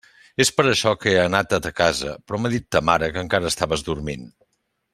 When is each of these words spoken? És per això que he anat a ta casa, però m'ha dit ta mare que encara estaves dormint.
És 0.43 0.49
per 0.59 0.63
això 0.69 0.93
que 1.01 1.11
he 1.11 1.19
anat 1.23 1.53
a 1.57 1.59
ta 1.65 1.71
casa, 1.81 2.15
però 2.29 2.39
m'ha 2.45 2.51
dit 2.55 2.65
ta 2.77 2.81
mare 2.91 3.11
que 3.17 3.23
encara 3.27 3.53
estaves 3.53 3.85
dormint. 3.91 4.27